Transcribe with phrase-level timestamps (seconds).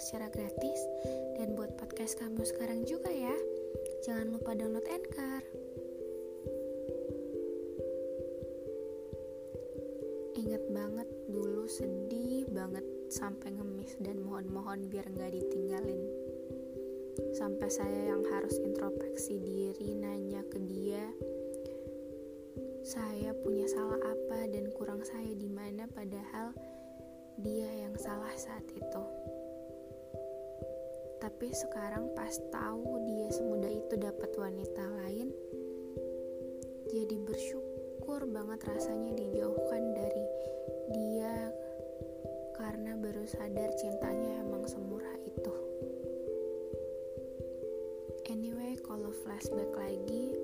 [0.00, 0.80] Secara gratis
[1.36, 3.36] Dan buat podcast kamu sekarang juga ya.
[4.00, 5.44] Jangan lupa download Anchor.
[10.40, 16.00] Ingat banget dulu sedih banget sampai ngemis dan mohon-mohon biar nggak ditinggalin.
[17.36, 21.04] Sampai saya yang harus introspeksi diri nanya ke dia
[22.80, 25.86] saya punya salah apa dan kurang saya di mana?
[25.86, 26.50] Padahal
[27.38, 29.02] dia yang salah saat itu
[31.20, 35.30] tapi sekarang pas tahu dia semudah itu dapat wanita lain
[36.90, 40.24] jadi bersyukur banget rasanya dijauhkan dari
[40.90, 41.54] dia
[42.58, 45.54] karena baru sadar cintanya emang semurah itu.
[48.26, 50.34] Anyway, kalau flashback lagi,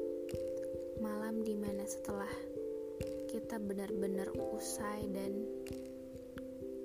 [1.02, 2.30] malam di mana setelah
[3.26, 5.44] kita benar-benar usai dan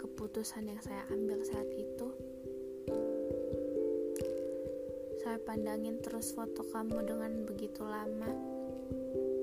[0.01, 2.11] keputusan yang saya ambil saat itu,
[5.31, 8.27] saya pandangin terus foto kamu dengan begitu lama,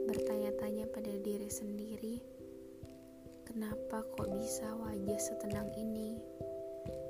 [0.04, 2.20] bertanya-tanya pada diri sendiri,
[3.48, 6.20] kenapa kok bisa wajah setenang ini,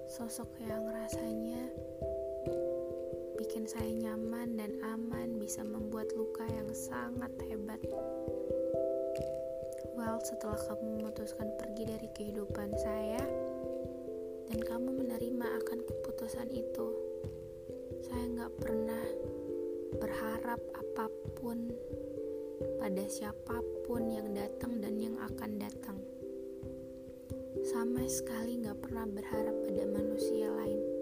[0.07, 1.59] sosok yang rasanya
[3.43, 7.83] bikin saya nyaman dan aman bisa membuat luka yang sangat hebat.
[9.99, 13.27] Well, setelah kamu memutuskan pergi dari kehidupan saya
[14.47, 17.08] dan kamu menerima akan keputusan itu,
[18.09, 19.05] saya nggak pernah
[20.01, 21.69] berharap apa pun
[22.81, 26.01] pada siapa pun yang datang dan yang akan datang.
[27.69, 30.99] Sama sekali nggak pernah berharap pada manusia lain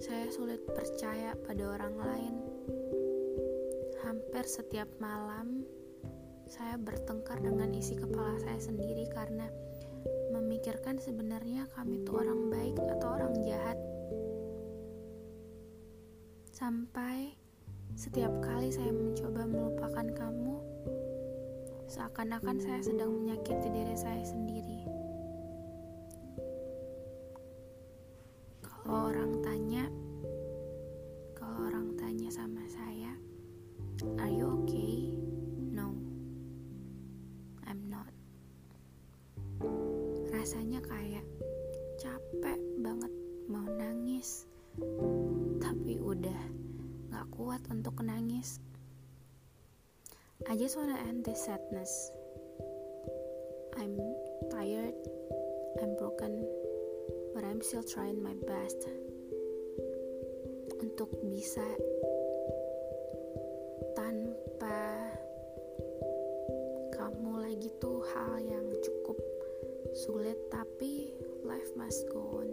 [0.00, 2.34] saya sulit percaya pada orang lain.
[4.00, 5.68] Hampir setiap malam,
[6.48, 9.44] saya bertengkar dengan isi kepala saya sendiri karena
[10.32, 13.09] memikirkan sebenarnya kami itu orang baik atau
[16.70, 17.34] Sampai
[17.98, 20.54] setiap kali saya mencoba melupakan kamu,
[21.90, 24.86] seakan-akan saya sedang menyakiti diri saya sendiri.
[28.62, 29.79] Kalau orang tanya,
[47.20, 48.64] gak kuat untuk nangis.
[50.48, 51.92] I just wanna end this sadness.
[53.76, 53.92] I'm
[54.48, 54.96] tired,
[55.84, 56.40] I'm broken,
[57.36, 58.88] but I'm still trying my best
[60.80, 61.60] untuk bisa
[63.92, 64.80] tanpa
[66.96, 69.20] kamu lagi tuh hal yang cukup
[70.08, 71.12] sulit tapi
[71.44, 72.48] life must go on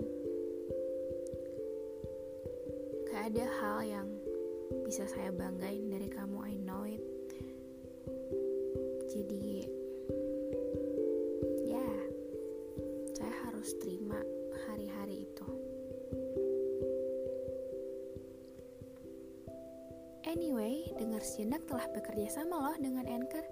[3.07, 4.16] gak ada hal yang
[4.87, 7.03] bisa saya banggain dari kamu I know it
[9.11, 9.67] jadi
[11.67, 11.87] ya
[13.11, 14.15] saya harus terima
[14.63, 15.49] hari-hari itu
[20.27, 23.47] Anyway, dengar sejenak telah bekerja sama loh dengan Anchor.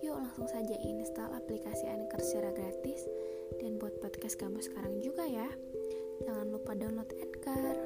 [0.00, 3.04] Yuk langsung saja install aplikasi Anchor secara gratis
[3.60, 5.46] dan buat podcast kamu sekarang juga ya.
[6.24, 7.76] Jangan lupa download Anchor.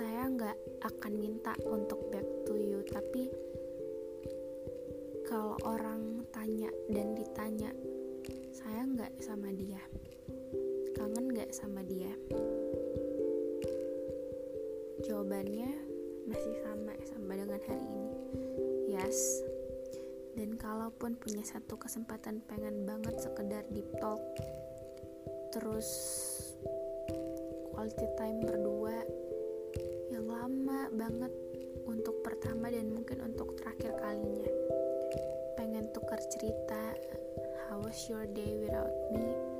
[0.00, 3.28] Saya nggak akan minta untuk back to you, tapi
[5.28, 7.68] kalau orang tanya dan ditanya
[8.48, 9.76] saya nggak sama dia?
[10.96, 12.16] Kangen nggak sama dia?
[15.04, 15.68] Jawabannya
[16.24, 18.16] masih sama sama dengan hari ini.
[18.96, 19.44] Yes.
[20.32, 24.24] Dan kalaupun punya satu kesempatan pengen banget sekedar deep talk
[25.52, 25.88] terus
[27.76, 29.19] quality time berdua
[30.94, 31.32] banget
[31.86, 34.50] untuk pertama dan mungkin untuk terakhir kalinya.
[35.58, 36.94] Pengen tukar cerita
[37.68, 39.50] how was your day without me?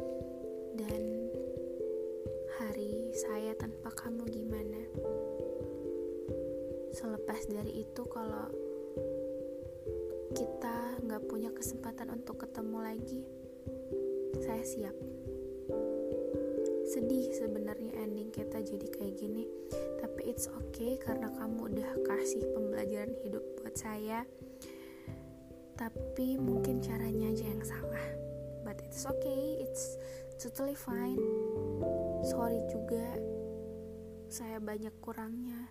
[0.79, 1.29] dan
[2.59, 4.81] hari saya tanpa kamu gimana?
[6.95, 8.49] Selepas dari itu kalau
[10.31, 13.21] kita nggak punya kesempatan untuk ketemu lagi
[14.39, 14.97] saya siap
[16.91, 19.47] sedih sebenarnya ending kita jadi kayak gini.
[20.03, 24.27] Tapi it's okay karena kamu udah kasih pembelajaran hidup buat saya.
[25.79, 28.07] Tapi mungkin caranya aja yang salah.
[28.67, 29.95] But it's okay it's
[30.43, 31.23] totally fine.
[32.27, 33.23] Sorry juga
[34.27, 35.71] saya banyak kurangnya.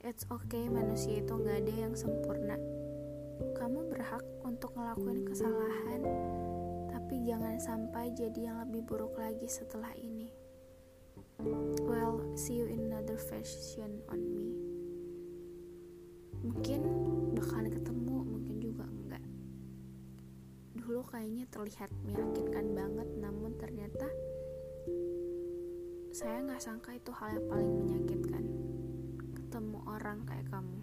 [0.00, 2.56] It's okay manusia itu nggak ada yang sempurna.
[3.60, 6.00] Kamu berhak untuk ngelakuin kesalahan
[7.10, 10.30] tapi jangan sampai jadi yang lebih buruk lagi setelah ini.
[11.82, 14.54] Well, see you in another version on me.
[16.46, 16.86] Mungkin
[17.34, 19.26] bakalan ketemu, mungkin juga enggak.
[20.78, 24.06] Dulu kayaknya terlihat meyakinkan banget, namun ternyata
[26.14, 28.44] saya nggak sangka itu hal yang paling menyakitkan.
[29.34, 30.78] Ketemu orang kayak kamu.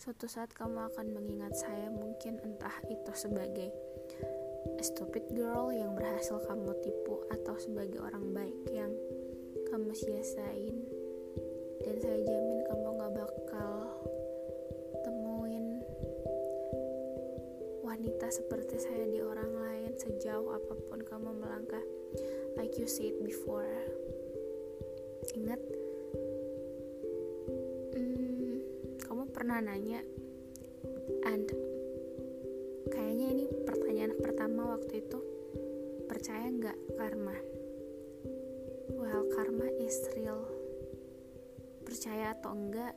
[0.00, 3.68] Suatu saat kamu akan mengingat saya mungkin entah itu sebagai
[4.80, 8.92] stupid girl yang berhasil kamu tipu atau sebagai orang baik yang
[9.68, 10.76] kamu sia-siain
[11.80, 13.72] dan saya jamin kamu gak bakal
[15.04, 15.80] temuin
[17.80, 21.82] wanita seperti saya di orang lain sejauh apa pun kamu melangkah.
[22.56, 23.68] Like you said before.
[25.36, 25.60] Ingat?
[27.92, 28.56] Hmm,
[29.04, 30.00] kamu pernah nanya
[31.28, 31.50] and
[34.50, 35.20] pertama waktu itu
[36.08, 37.36] percaya nggak karma?
[38.96, 40.48] Well karma is real.
[41.84, 42.96] Percaya atau enggak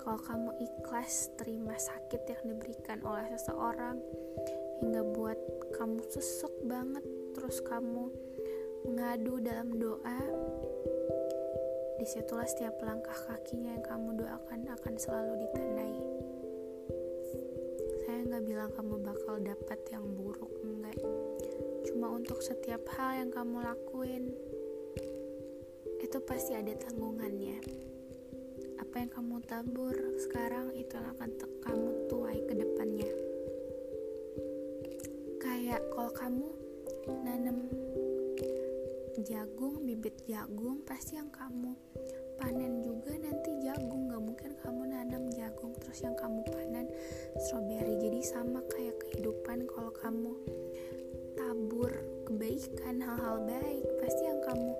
[0.00, 3.96] kalau kamu ikhlas terima sakit yang diberikan oleh seseorang
[4.84, 5.38] hingga buat
[5.76, 7.04] kamu sesek banget
[7.36, 8.12] terus kamu
[8.84, 10.20] mengadu dalam doa
[11.96, 15.96] di situlah setiap langkah kakinya yang kamu doakan akan selalu ditandai
[18.34, 20.98] nggak bilang kamu bakal dapat yang buruk enggak.
[21.86, 24.34] Cuma untuk setiap hal yang kamu lakuin
[26.02, 27.62] itu pasti ada tanggungannya.
[28.82, 31.30] Apa yang kamu tabur sekarang itu yang akan
[31.62, 33.12] kamu tuai ke depannya.
[35.38, 36.48] Kayak kalau kamu
[37.22, 37.70] nanam
[39.22, 41.70] jagung bibit jagung pasti yang kamu
[42.34, 46.90] panen juga nanti jagung gak mungkin kamu nanam jagung terus yang kamu panen
[47.38, 47.94] strawberry.
[48.02, 50.34] Jadi sama kayak kehidupan kalau kamu
[51.38, 51.86] tabur
[52.26, 53.86] kebaikan hal-hal baik.
[54.02, 54.74] Pasti yang kamu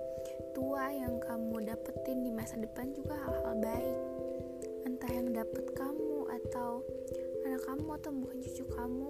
[0.51, 3.99] tua yang kamu dapetin di masa depan juga hal-hal baik.
[4.83, 6.83] Entah yang dapet kamu atau
[7.47, 9.09] anak kamu atau bukan cucu kamu